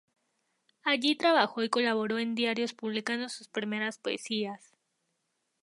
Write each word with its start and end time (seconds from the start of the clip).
Allí 0.83 1.15
trabajó 1.15 1.61
y 1.61 1.69
colaboró 1.69 2.17
en 2.17 2.33
diarios 2.33 2.73
publicando 2.73 3.29
sus 3.29 3.49
primeras 3.49 3.99
poesías. 3.99 4.73